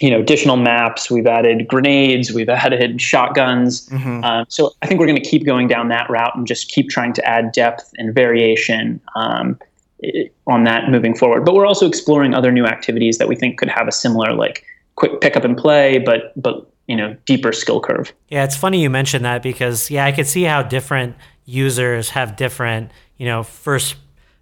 [0.00, 4.22] you know additional maps we've added grenades we've added shotguns mm-hmm.
[4.22, 6.88] um, so i think we're going to keep going down that route and just keep
[6.88, 9.58] trying to add depth and variation um,
[10.04, 11.44] Uh, on that moving forward.
[11.44, 14.64] But we're also exploring other new activities that we think could have a similar like
[14.94, 18.12] quick pick up and play, but but you know deeper skill curve.
[18.28, 22.36] Yeah, it's funny you mentioned that because yeah, I could see how different users have
[22.36, 23.96] different you know first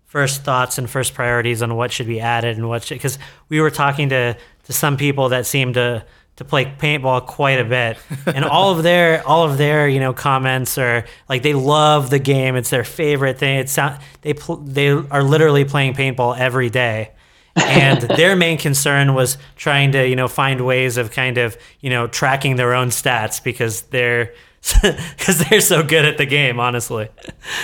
[0.05, 3.61] first thoughts and first priorities on what should be added and what should because we
[3.61, 6.05] were talking to to some people that seem to
[6.37, 10.13] to play paintball quite a bit, and all of their all of their you know
[10.13, 12.57] comments are like they love the game.
[12.57, 13.59] It's their favorite thing.
[13.59, 13.79] It's
[14.21, 17.13] they pl- they are literally playing paintball every day,
[17.57, 21.91] and their main concern was trying to you know find ways of kind of you
[21.91, 24.33] know tracking their own stats because they're
[25.17, 27.09] because they're so good at the game, honestly.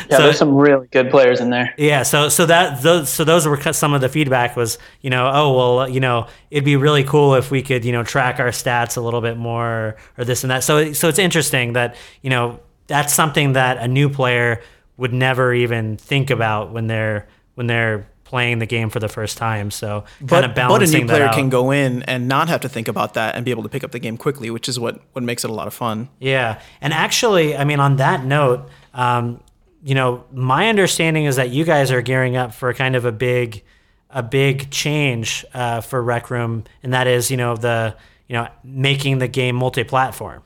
[0.08, 1.74] Yeah, so, there's some really good players in there.
[1.76, 5.30] Yeah, so so that those so those were some of the feedback was you know
[5.32, 8.48] oh well you know it'd be really cool if we could you know track our
[8.48, 10.62] stats a little bit more or this and that.
[10.62, 14.62] So so it's interesting that you know that's something that a new player
[14.96, 19.36] would never even think about when they're when they're playing the game for the first
[19.36, 19.70] time.
[19.70, 22.68] So kind of balancing But a new player can go in and not have to
[22.68, 25.02] think about that and be able to pick up the game quickly, which is what
[25.12, 26.08] what makes it a lot of fun.
[26.18, 28.68] Yeah, and actually, I mean, on that note.
[28.94, 29.40] Um,
[29.84, 33.10] you know, my understanding is that you guys are gearing up for kind of a
[33.10, 33.64] big,
[34.10, 37.94] a big change uh, for Rec Room, and that is, you know, the
[38.28, 40.42] you know making the game multi-platform.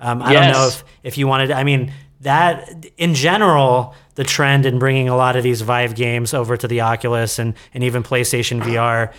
[0.00, 0.42] Um, I yes.
[0.42, 1.52] don't know if if you wanted.
[1.52, 6.34] I mean, that in general, the trend in bringing a lot of these Vive games
[6.34, 9.12] over to the Oculus and and even PlayStation VR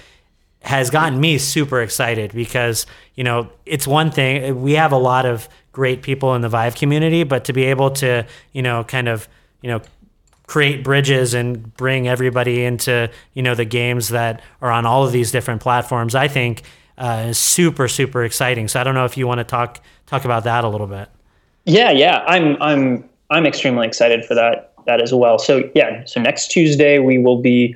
[0.62, 5.25] has gotten me super excited because you know it's one thing we have a lot
[5.25, 9.08] of great people in the Vive community, but to be able to you know kind
[9.08, 9.27] of
[9.62, 9.81] you know
[10.47, 15.12] create bridges and bring everybody into you know the games that are on all of
[15.12, 16.63] these different platforms, I think
[16.97, 18.67] uh, is super super exciting.
[18.67, 21.10] So I don't know if you want to talk talk about that a little bit.
[21.65, 25.39] Yeah, yeah, I'm I'm I'm extremely excited for that that as well.
[25.39, 27.75] So yeah, so next Tuesday we will be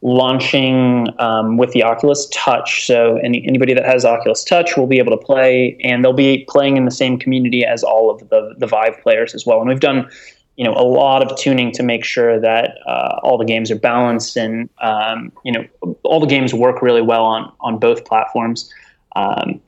[0.00, 2.86] launching um, with the Oculus Touch.
[2.86, 6.44] So any, anybody that has Oculus Touch will be able to play, and they'll be
[6.48, 9.60] playing in the same community as all of the the Vive players as well.
[9.60, 10.08] And we've done
[10.56, 13.78] you know a lot of tuning to make sure that uh, all the games are
[13.78, 18.70] balanced and um, you know all the games work really well on on both platforms.
[19.16, 19.60] Um,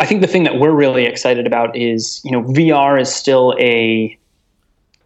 [0.00, 3.54] I think the thing that we're really excited about is you know VR is still
[3.60, 4.18] a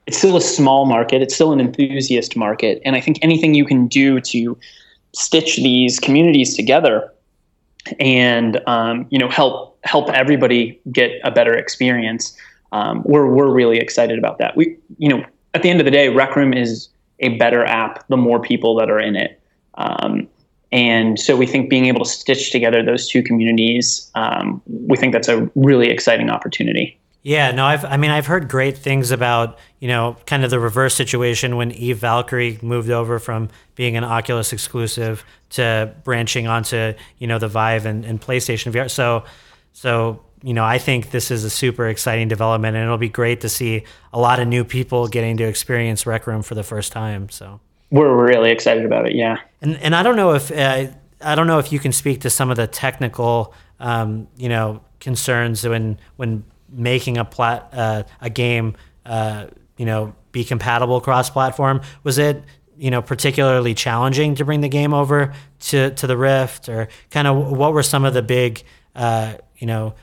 [0.09, 1.23] it's still a small market.
[1.23, 4.59] It's still an enthusiast market, and I think anything you can do to
[5.14, 7.12] stitch these communities together
[8.01, 12.37] and um, you know help help everybody get a better experience
[12.73, 14.57] um, we're we're really excited about that.
[14.57, 16.88] We you know at the end of the day, Rec Room is
[17.21, 19.40] a better app the more people that are in it.
[19.75, 20.29] Um,
[20.71, 25.14] and so we think being able to stitch together those two communities, um, we think
[25.14, 26.98] that's a really exciting opportunity.
[27.22, 30.61] Yeah, no, I've, I mean, I've heard great things about, you know, kind of the
[30.61, 36.94] reverse situation when Eve Valkyrie moved over from being an Oculus exclusive to branching onto,
[37.18, 38.88] you know, the Vive and, and PlayStation VR.
[38.88, 39.24] So,
[39.72, 43.40] so you know, I think this is a super exciting development, and it'll be great
[43.40, 46.92] to see a lot of new people getting to experience Rec Room for the first
[46.92, 47.28] time.
[47.28, 49.16] So we're really excited about it.
[49.16, 50.87] Yeah, and and I don't know if uh,
[51.20, 54.81] I don't know if you can speak to some of the technical, um, you know,
[55.00, 58.74] concerns when when making a plat uh, a game,
[59.07, 61.81] uh, you know, be compatible cross platform.
[62.02, 62.42] Was it
[62.76, 67.26] you know particularly challenging to bring the game over to to the Rift, or kind
[67.26, 68.62] of what were some of the big
[68.94, 69.94] uh, you know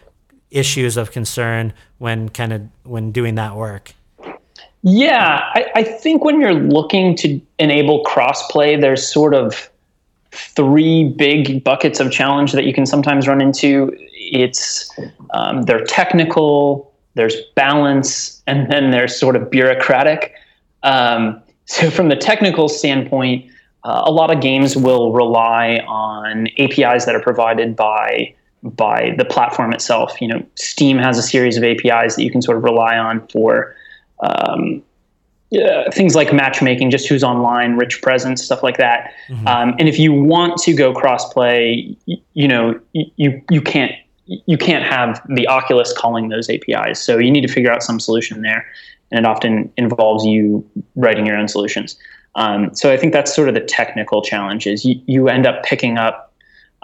[0.52, 3.94] issues of concern when kind of when doing that work?
[4.84, 9.70] Yeah, I, I think when you're looking to enable crossplay, there's sort of
[10.32, 13.98] three big buckets of challenge that you can sometimes run into.
[14.32, 14.90] It's
[15.34, 20.34] um, they're technical, there's balance, and then there's sort of bureaucratic.
[20.84, 23.50] Um, so from the technical standpoint,
[23.84, 28.34] uh, a lot of games will rely on APIs that are provided by
[28.64, 30.20] by the platform itself.
[30.20, 33.28] You know, Steam has a series of APIs that you can sort of rely on
[33.28, 33.76] for
[34.24, 34.82] um,
[35.52, 39.14] yeah, things like matchmaking, just who's online, rich presence, stuff like that.
[39.30, 39.48] Mm-hmm.
[39.48, 43.94] Um, and if you want to go crossplay, you, you know, you you can't
[44.26, 47.00] you can't have the Oculus calling those APIs.
[47.00, 48.66] So you need to figure out some solution there,
[49.12, 51.98] and it often involves you writing your own solutions.
[52.36, 54.68] Um, so I think that's sort of the technical challenge.
[54.68, 56.26] Is you, you end up picking up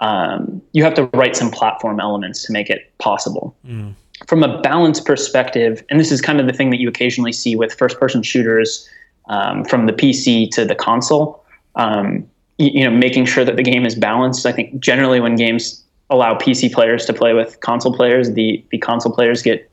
[0.02, 3.56] um, you have to write some platform elements to make it possible.
[3.66, 3.94] Mm.
[4.26, 7.54] From a balance perspective, and this is kind of the thing that you occasionally see
[7.54, 8.88] with first person shooters
[9.28, 11.44] um, from the PC to the console,
[11.76, 12.28] um,
[12.58, 14.44] you, you, know, making sure that the game is balanced.
[14.44, 18.78] I think generally when games allow PC players to play with console players, the, the
[18.78, 19.68] console players get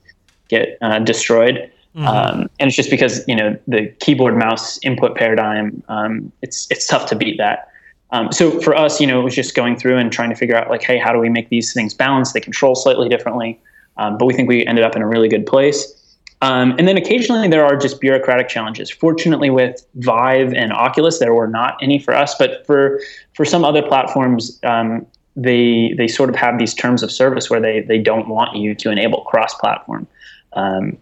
[0.47, 1.71] get uh, destroyed.
[1.95, 2.07] Mm-hmm.
[2.07, 5.83] Um, and it's just because you know the keyboard mouse input paradigm.
[5.89, 7.69] Um, it's it's tough to beat that.
[8.11, 10.55] Um, so for us, you know, it was just going through and trying to figure
[10.55, 12.33] out like, hey, how do we make these things balance?
[12.33, 13.59] They control slightly differently,
[13.97, 15.95] um, but we think we ended up in a really good place.
[16.41, 18.89] Um, and then occasionally there are just bureaucratic challenges.
[18.89, 23.01] Fortunately, with Vive and Oculus, there were not any for us, but for
[23.35, 27.59] for some other platforms, um, they they sort of have these terms of service where
[27.59, 30.07] they they don't want you to enable cross-platform.
[30.53, 30.97] Um,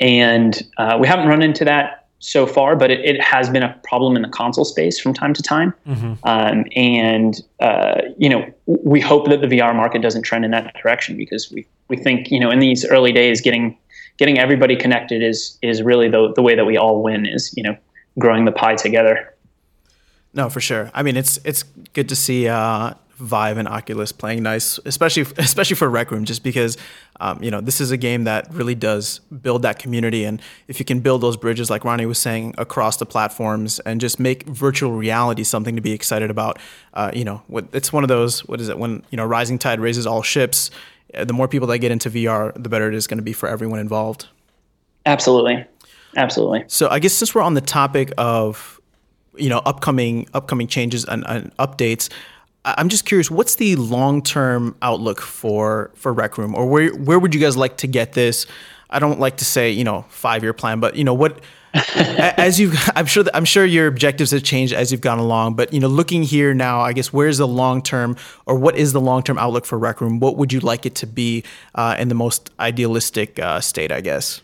[0.00, 3.78] and uh, we haven't run into that so far, but it, it, has been a
[3.82, 5.72] problem in the console space from time to time.
[5.86, 6.12] Mm-hmm.
[6.24, 10.74] Um, and uh, you know, we hope that the VR market doesn't trend in that
[10.74, 13.76] direction because we we think you know in these early days, getting
[14.18, 17.26] getting everybody connected is is really the the way that we all win.
[17.26, 17.76] Is you know
[18.18, 19.34] growing the pie together.
[20.32, 20.90] No, for sure.
[20.94, 25.76] I mean, it's it's good to see uh, Vive and Oculus playing nice, especially especially
[25.76, 26.76] for Rec Room, just because
[27.20, 30.78] um, you know this is a game that really does build that community, and if
[30.78, 34.44] you can build those bridges, like Ronnie was saying, across the platforms, and just make
[34.44, 36.58] virtual reality something to be excited about,
[36.94, 38.40] uh, you know, it's one of those.
[38.46, 38.78] What is it?
[38.78, 40.70] When you know, rising tide raises all ships.
[41.12, 43.32] Uh, the more people that get into VR, the better it is going to be
[43.32, 44.28] for everyone involved.
[45.06, 45.64] Absolutely.
[46.16, 46.64] absolutely.
[46.68, 48.80] So I guess since we're on the topic of
[49.36, 52.10] you know upcoming upcoming changes and, and updates,
[52.64, 57.18] I'm just curious, what's the long term outlook for for Rec Room, or where where
[57.18, 58.46] would you guys like to get this?
[58.90, 61.40] I don't like to say you know five year plan, but you know what.
[61.94, 65.54] as you, I'm sure, that, I'm sure your objectives have changed as you've gone along.
[65.54, 68.92] But you know, looking here now, I guess where's the long term, or what is
[68.92, 70.18] the long term outlook for Rec Room?
[70.18, 71.44] What would you like it to be
[71.76, 73.92] uh, in the most idealistic uh, state?
[73.92, 74.42] I guess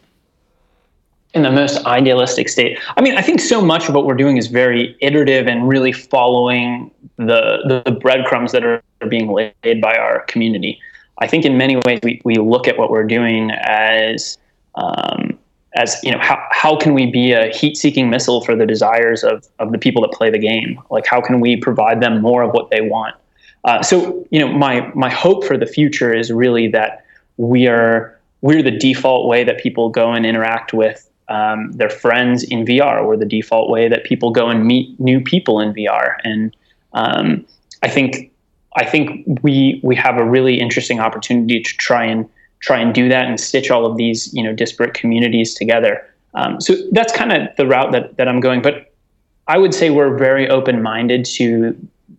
[1.37, 2.79] in the most idealistic state.
[2.96, 5.92] I mean, I think so much of what we're doing is very iterative and really
[5.92, 10.81] following the the breadcrumbs that are being laid by our community.
[11.18, 14.38] I think in many ways we, we look at what we're doing as
[14.75, 15.38] um,
[15.77, 19.22] as you know how, how can we be a heat seeking missile for the desires
[19.22, 22.42] of, of the people that play the game like how can we provide them more
[22.42, 23.14] of what they want
[23.64, 27.05] uh, so you know my my hope for the future is really that
[27.37, 32.44] we are we're the default way that people go and interact with um, their friends
[32.44, 36.16] in VR or the default way that people go and meet new people in VR.
[36.22, 36.56] And
[36.92, 37.46] um,
[37.82, 38.32] I think
[38.76, 42.28] I think we we have a really interesting opportunity to try and
[42.60, 46.06] try and do that and stitch all of these you know disparate communities together.
[46.34, 48.62] Um, so that's kind of the route that that I'm going.
[48.62, 48.92] But
[49.48, 51.76] I would say we're very open minded to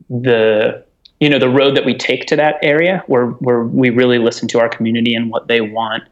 [0.10, 0.84] the
[1.20, 4.48] you know the road that we take to that area where where we really listen
[4.50, 6.04] to our community and what they want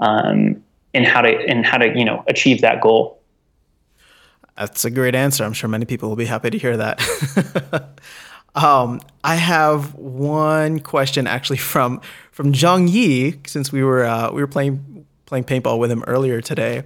[0.00, 0.62] um,
[0.94, 3.20] and how to and how to you know achieve that goal.
[4.56, 5.44] That's a great answer.
[5.44, 7.00] I'm sure many people will be happy to hear that.
[8.54, 14.40] um, I have one question actually from from Zhang Yi, since we were uh, we
[14.40, 16.78] were playing playing paintball with him earlier today.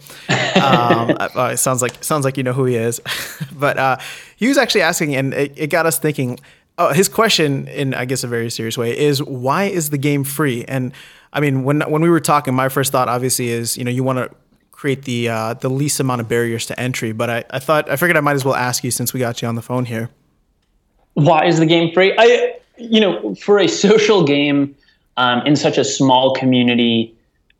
[0.57, 3.01] Um, uh, it sounds like sounds like you know who he is,
[3.53, 3.99] but uh,
[4.37, 6.39] he was actually asking, and it, it got us thinking.
[6.79, 10.23] Uh, his question, in I guess a very serious way, is why is the game
[10.23, 10.65] free?
[10.67, 10.93] And
[11.33, 14.03] I mean, when when we were talking, my first thought obviously is you know you
[14.03, 14.31] want to
[14.71, 17.13] create the uh, the least amount of barriers to entry.
[17.13, 19.43] But I, I thought I figured I might as well ask you since we got
[19.43, 20.11] you on the phone here.
[21.15, 22.15] Why is the game free?
[22.17, 24.75] I you know for a social game
[25.17, 27.15] um, in such a small community.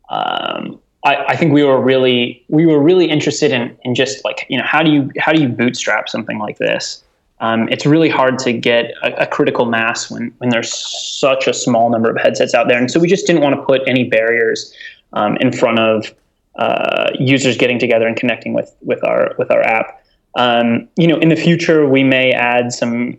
[0.09, 4.45] Um, I, I, think we were really we were really interested in in just like
[4.49, 7.03] you know how do you how do you bootstrap something like this
[7.41, 10.73] um, it's really hard to get a, a, critical mass when, when there's
[11.19, 12.77] such a small number of headsets out there.
[12.77, 14.73] And so we just didn't want to put any barriers
[15.13, 16.13] um, in front of
[16.57, 20.03] uh, users getting together and connecting with, with our with our app.
[20.35, 23.17] Um, you know, in the future, we may add some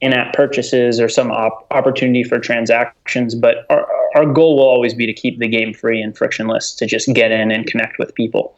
[0.00, 5.06] in-app purchases or some op- opportunity for transactions, but our, our goal will always be
[5.06, 8.56] to keep the game free and frictionless to just get in and connect with people.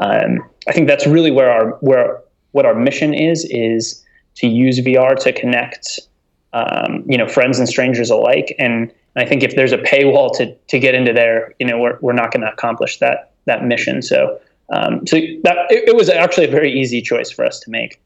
[0.00, 2.20] Um, I think that's really where our where
[2.52, 4.03] what our mission is is
[4.36, 6.00] to use VR to connect,
[6.52, 8.54] um, you know, friends and strangers alike.
[8.58, 11.98] And I think if there's a paywall to to get into there, you know, we're
[12.00, 14.02] we're not going to accomplish that that mission.
[14.02, 17.70] So um, so that it, it was actually a very easy choice for us to
[17.70, 18.00] make.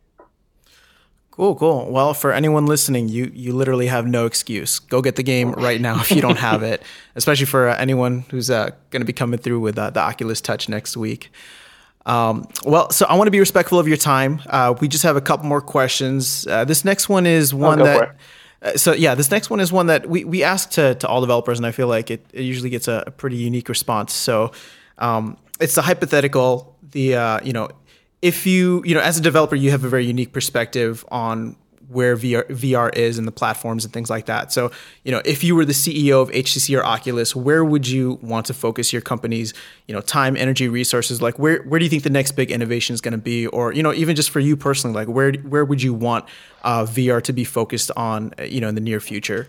[1.30, 1.88] Cool, cool.
[1.88, 4.80] Well, for anyone listening, you you literally have no excuse.
[4.80, 6.82] Go get the game right now if you don't have it.
[7.14, 10.40] Especially for uh, anyone who's uh, going to be coming through with uh, the Oculus
[10.40, 11.30] Touch next week.
[12.08, 14.40] Um, well, so I want to be respectful of your time.
[14.46, 16.46] Uh, we just have a couple more questions.
[16.46, 18.16] Uh, this next one is one that.
[18.60, 21.20] Uh, so yeah, this next one is one that we, we ask to, to all
[21.20, 24.12] developers, and I feel like it, it usually gets a, a pretty unique response.
[24.14, 24.52] So
[24.96, 26.76] um, it's the hypothetical.
[26.90, 27.68] The uh, you know,
[28.22, 31.56] if you you know as a developer, you have a very unique perspective on
[31.88, 34.52] where VR, VR is and the platforms and things like that.
[34.52, 34.70] So,
[35.04, 38.46] you know, if you were the CEO of HTC or Oculus, where would you want
[38.46, 39.54] to focus your company's,
[39.86, 41.22] you know, time, energy, resources?
[41.22, 43.46] Like, where where do you think the next big innovation is going to be?
[43.46, 46.26] Or, you know, even just for you personally, like, where where would you want
[46.62, 49.48] uh, VR to be focused on, uh, you know, in the near future?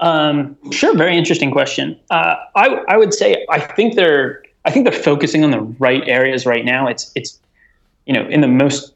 [0.00, 1.98] Um, sure, very interesting question.
[2.10, 6.06] Uh, I I would say I think they're I think they're focusing on the right
[6.06, 6.86] areas right now.
[6.86, 7.40] It's it's
[8.06, 8.94] you know in the most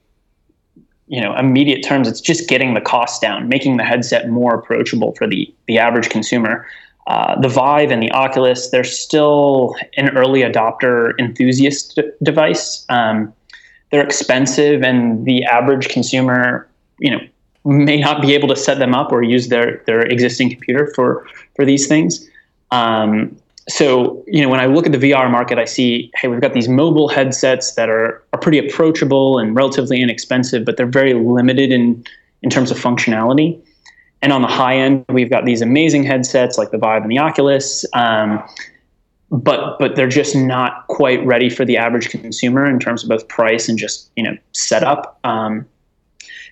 [1.12, 5.12] you know immediate terms it's just getting the cost down making the headset more approachable
[5.12, 6.66] for the the average consumer.
[7.08, 12.86] Uh, the vive and the oculus they're still an early adopter enthusiast d- device.
[12.88, 13.32] Um,
[13.90, 16.68] they're expensive and the average consumer
[17.00, 17.20] you know
[17.64, 21.26] may not be able to set them up or use their their existing computer for
[21.56, 22.26] for these things.
[22.70, 23.36] Um,
[23.68, 26.52] so you know when I look at the VR market, I see hey we've got
[26.52, 31.72] these mobile headsets that are are pretty approachable and relatively inexpensive, but they're very limited
[31.72, 32.04] in
[32.42, 33.60] in terms of functionality.
[34.20, 37.18] And on the high end, we've got these amazing headsets like the Vive and the
[37.18, 38.42] Oculus, um,
[39.30, 43.26] but but they're just not quite ready for the average consumer in terms of both
[43.28, 45.18] price and just you know setup.
[45.24, 45.66] Um,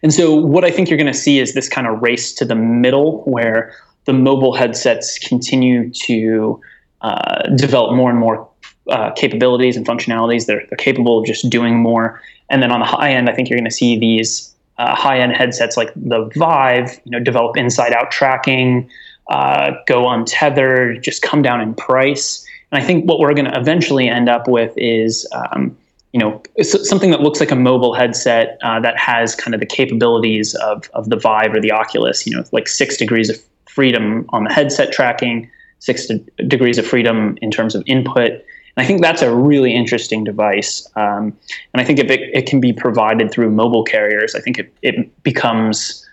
[0.02, 2.44] and so what I think you're going to see is this kind of race to
[2.44, 3.74] the middle where
[4.06, 6.60] the mobile headsets continue to
[7.02, 8.48] uh, develop more and more
[8.90, 10.46] uh, capabilities and functionalities.
[10.46, 12.20] They're, they're capable of just doing more.
[12.48, 15.32] And then on the high end, I think you're going to see these uh, high-end
[15.36, 18.90] headsets like the Vive, you know, develop inside-out tracking,
[19.28, 22.46] uh, go untethered, just come down in price.
[22.72, 25.76] And I think what we're going to eventually end up with is, um,
[26.12, 29.66] you know, something that looks like a mobile headset uh, that has kind of the
[29.66, 32.26] capabilities of of the Vive or the Oculus.
[32.26, 33.36] You know, like six degrees of
[33.68, 35.48] freedom on the headset tracking,
[35.80, 38.30] six de- degrees of freedom in terms of input.
[38.30, 38.42] And
[38.76, 40.88] I think that's a really interesting device.
[40.96, 41.36] Um,
[41.74, 44.72] and I think if it, it can be provided through mobile carriers, I think it,
[44.82, 46.06] it becomes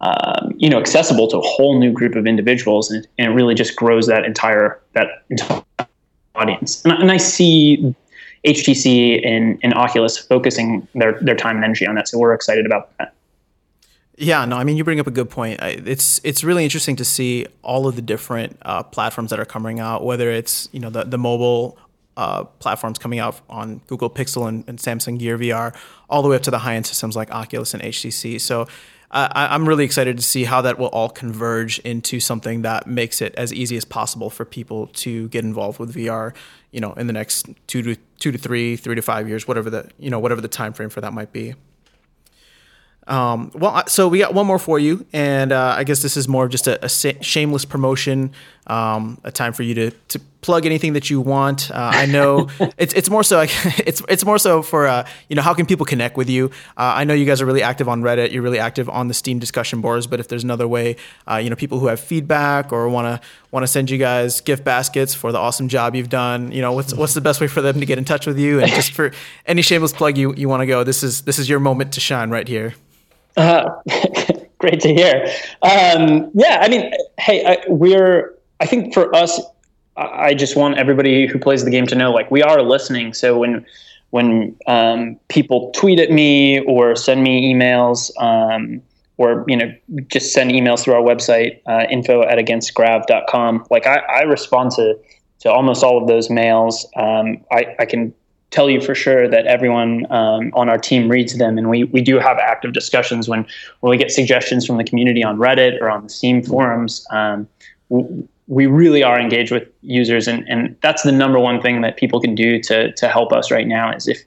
[0.00, 3.54] um, you know accessible to a whole new group of individuals, and, and it really
[3.54, 5.62] just grows that entire that entire
[6.34, 6.84] audience.
[6.84, 7.94] And, and I see
[8.46, 12.08] HTC and, and Oculus focusing their, their time and energy on that.
[12.08, 13.14] So we're excited about that.
[14.16, 15.60] Yeah, no, I mean you bring up a good point.
[15.62, 19.80] It's it's really interesting to see all of the different uh, platforms that are coming
[19.80, 21.76] out, whether it's you know the the mobile
[22.16, 25.74] uh, platforms coming out on Google Pixel and, and, Samsung Gear VR,
[26.08, 28.40] all the way up to the high end systems like Oculus and HTC.
[28.40, 28.68] So
[29.10, 33.22] I, am really excited to see how that will all converge into something that makes
[33.22, 36.34] it as easy as possible for people to get involved with VR.
[36.72, 39.70] You know, in the next two to two to three, three to five years, whatever
[39.70, 41.54] the you know whatever the time frame for that might be.
[43.06, 46.26] Um, well, so we got one more for you, and uh, I guess this is
[46.26, 48.32] more of just a, a shameless promotion,
[48.66, 51.70] um, a time for you to, to plug anything that you want.
[51.70, 52.48] Uh, I know
[52.78, 53.40] it's it's more so
[53.86, 56.46] it's it's more so for uh, you know how can people connect with you.
[56.78, 59.14] Uh, I know you guys are really active on Reddit, you're really active on the
[59.14, 60.96] Steam discussion boards, but if there's another way,
[61.30, 64.40] uh, you know, people who have feedback or want to want to send you guys
[64.40, 67.48] gift baskets for the awesome job you've done, you know, what's what's the best way
[67.48, 68.60] for them to get in touch with you?
[68.60, 69.12] And just for
[69.46, 72.00] any shameless plug you you want to go, this is this is your moment to
[72.00, 72.74] shine right here.
[73.36, 73.70] Uh,
[74.58, 75.26] great to hear.
[75.62, 78.34] Um, yeah, I mean, hey, I, we're.
[78.60, 79.40] I think for us,
[79.96, 83.14] I just want everybody who plays the game to know, like, we are listening.
[83.14, 83.66] So when
[84.10, 88.80] when um, people tweet at me or send me emails, um,
[89.16, 89.74] or you know,
[90.08, 93.66] just send emails through our website, uh, info at againstgrav.com.
[93.70, 94.98] Like, I, I respond to
[95.40, 96.86] to almost all of those mails.
[96.96, 98.14] Um, I, I can
[98.54, 102.00] tell you for sure that everyone um, on our team reads them, and we we
[102.00, 103.44] do have active discussions when
[103.80, 107.04] when we get suggestions from the community on Reddit or on the Steam forums.
[107.10, 107.48] Um,
[108.46, 112.20] we really are engaged with users, and, and that's the number one thing that people
[112.20, 113.92] can do to to help us right now.
[113.92, 114.22] Is if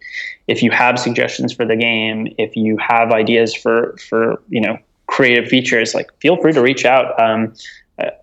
[0.47, 4.77] if you have suggestions for the game, if you have ideas for for you know
[5.07, 7.17] creative features, like feel free to reach out.
[7.19, 7.53] Um,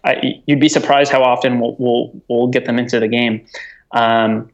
[0.05, 3.44] I, you'd be surprised how often we'll, we'll, we'll get them into the game.
[3.90, 4.48] Um,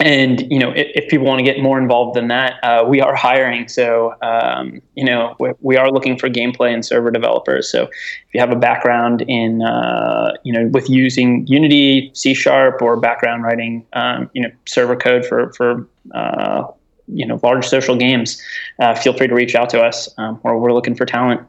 [0.00, 3.00] and you know if, if, people want to get more involved than that uh, we
[3.00, 3.68] are hiring.
[3.68, 7.70] So um, you know we, we, are looking for gameplay and server developers.
[7.70, 12.80] So if you have a background in uh, you know with using unity c sharp
[12.80, 16.66] or background writing um, you know server code for for uh,
[17.08, 18.40] you know large social games
[18.80, 21.40] uh, feel free to reach out to us um, or we're looking for talent.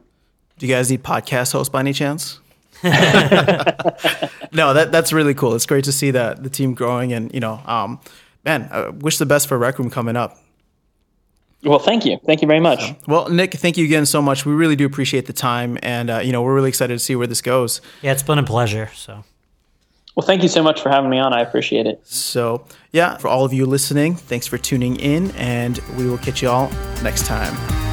[0.58, 2.40] Do you guys need podcast hosts by any chance?
[4.54, 5.54] No, that that's really cool.
[5.54, 7.98] It's great to see that the team growing, and you know, um,
[8.44, 10.38] man, I wish the best for Rec Room coming up.
[11.62, 12.18] Well, thank you.
[12.26, 12.80] Thank you very much.
[12.80, 14.44] So, well, Nick, thank you again so much.
[14.44, 17.16] We really do appreciate the time, and uh, you know we're really excited to see
[17.16, 17.80] where this goes.
[18.02, 18.90] Yeah, it's been a pleasure.
[18.94, 19.24] So.
[20.14, 21.32] Well, thank you so much for having me on.
[21.32, 22.00] I appreciate it.
[22.06, 26.40] So, yeah, for all of you listening, thanks for tuning in, and we will catch
[26.40, 26.70] you all
[27.02, 27.83] next time.